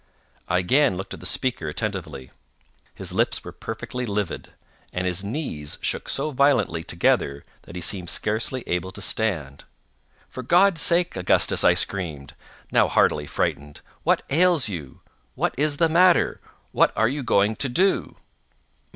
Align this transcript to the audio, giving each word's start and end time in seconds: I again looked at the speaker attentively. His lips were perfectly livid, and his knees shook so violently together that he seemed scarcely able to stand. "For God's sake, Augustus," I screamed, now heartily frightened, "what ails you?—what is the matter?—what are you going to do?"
I 0.47 0.57
again 0.57 0.97
looked 0.97 1.13
at 1.13 1.19
the 1.19 1.27
speaker 1.27 1.67
attentively. 1.67 2.31
His 2.95 3.13
lips 3.13 3.43
were 3.43 3.51
perfectly 3.51 4.07
livid, 4.07 4.49
and 4.91 5.05
his 5.05 5.23
knees 5.23 5.77
shook 5.79 6.09
so 6.09 6.31
violently 6.31 6.83
together 6.83 7.45
that 7.61 7.75
he 7.75 7.83
seemed 7.83 8.09
scarcely 8.09 8.63
able 8.65 8.91
to 8.93 8.99
stand. 8.99 9.63
"For 10.27 10.41
God's 10.41 10.81
sake, 10.81 11.15
Augustus," 11.15 11.63
I 11.63 11.75
screamed, 11.75 12.33
now 12.71 12.87
heartily 12.87 13.27
frightened, 13.27 13.81
"what 14.01 14.23
ails 14.31 14.67
you?—what 14.67 15.53
is 15.55 15.77
the 15.77 15.87
matter?—what 15.87 16.91
are 16.95 17.07
you 17.07 17.21
going 17.21 17.55
to 17.57 17.69
do?" 17.69 18.15